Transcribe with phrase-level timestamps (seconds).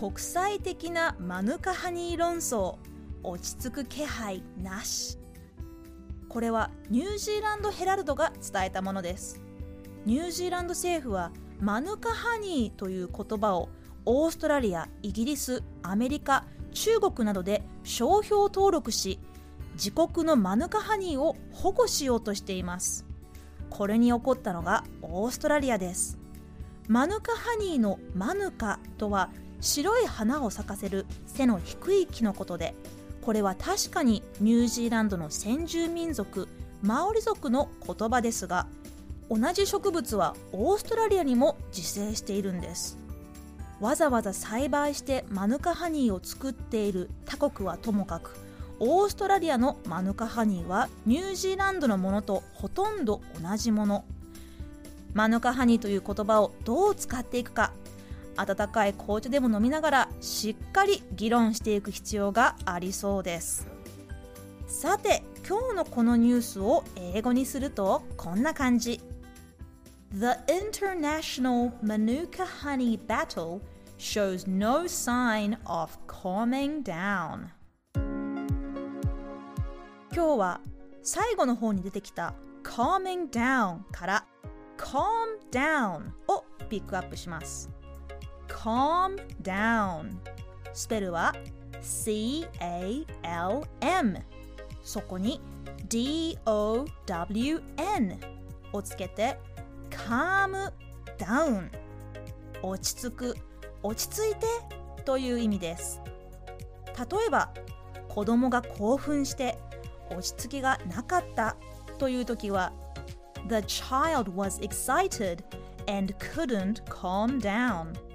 [0.00, 2.76] 国際的なマヌカハニー論争
[3.22, 5.18] 落ち着く気配なし。
[6.26, 9.42] これはニュージーランドヘラルドが伝えたものです。
[10.06, 13.68] ニュージーランド政府はマヌカハニーという言葉を
[14.06, 19.18] オーストラリア、イギリス、アメリカ、中国などで商標登録し
[19.74, 23.04] 自国のマヌカハニーを保護しようとしています。
[23.68, 26.18] これに起こったのがオーストラリアです。
[26.88, 29.28] マヌカハニーのマヌカとは
[29.60, 32.74] 白い花を咲かせる背の低い木のことで
[33.22, 36.48] これは確かにニュージーランドの先住民族
[36.82, 38.66] マオリ族の言葉ですが
[39.28, 42.98] 同じ植物はオーストラリアにも自生しているんです。
[43.80, 48.36] わざわざ栽培してマヌカハニーを作っている他国はともかく
[48.78, 54.04] オーストラリアのマヌカハニーはニュージーランドのものとほとんど同じもの。
[55.14, 57.72] マヌカハニーという言葉をどう使っていくか
[58.40, 63.68] 温かい紅茶でも飲みながらしっかり議論していく必要がありそうです。
[64.66, 69.00] さて今日のこのニュースを英語にするとこんな感じ。
[70.12, 73.60] The international Manuka honey battle
[73.98, 77.48] shows no sign of calming down.
[80.12, 80.60] 今日は
[81.02, 84.26] 最後の方に出てきた calming down から
[84.76, 84.98] calm
[85.52, 87.70] down をピックアップします。
[88.62, 90.10] Calm down
[90.74, 91.34] スペルは
[91.80, 93.06] C-A-L-M
[94.82, 95.40] そこに
[95.88, 96.90] D-O-W-N
[98.72, 99.38] をつけて
[99.88, 100.70] calm
[101.16, 101.70] down
[102.62, 103.34] 落ち着く
[103.82, 104.46] 落ち着いて
[105.06, 106.02] という意味です
[106.98, 107.54] 例えば
[108.08, 109.56] 子供が興奮して
[110.10, 111.56] 落ち着きがなかった
[111.96, 112.74] という時は
[113.48, 115.42] The child was excited
[115.86, 118.09] and couldn't calm down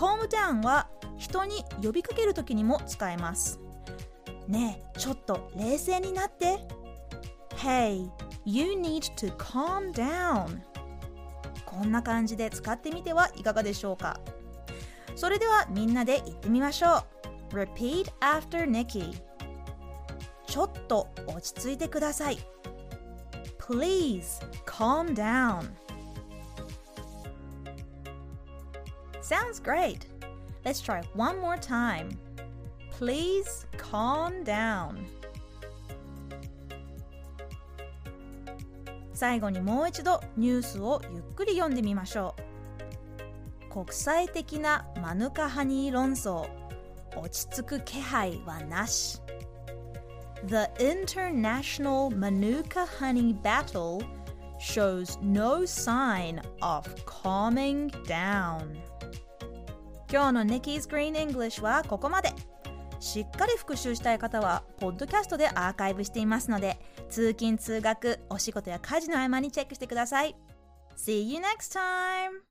[0.00, 0.88] calm down は
[1.18, 3.60] 人に呼びかける時にも使えます。
[4.48, 6.56] ねえちょっと冷静になって。
[7.58, 8.10] Hey,
[8.46, 10.62] you need to calm down.
[11.66, 14.18] こんな感じで使ってみてはいかがでしょうか。
[15.16, 17.04] それではみんなで言ってみましょ
[17.52, 17.54] う。
[17.54, 19.20] Repeat after Nikki.
[20.46, 22.38] ちょっと落ち着いてください。
[23.58, 25.68] Please calm down.
[29.30, 30.06] Sounds great
[30.64, 32.18] Let's try one more time
[32.90, 35.06] Please calm down
[39.14, 42.34] 最後にもう一度ニュースをゆっくり読んでみましょ
[43.70, 46.48] う国際的なマヌカハニー論争
[47.16, 49.20] 落ち着く気配はなし
[50.46, 54.02] The international Manuka honey battle
[54.58, 58.89] shows no sign of calming down
[60.12, 62.32] 今日の Nikki's Green English はここまで
[62.98, 66.78] しっかり復習したい方はポッドキャストでアーカイブしていますので
[67.08, 70.34] 通勤通学お仕事や家事の合間にチェックしてください
[70.96, 72.49] See you next time!